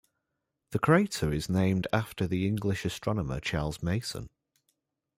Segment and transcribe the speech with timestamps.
[0.71, 4.29] The crater is named after the English astronomer Charles Mason.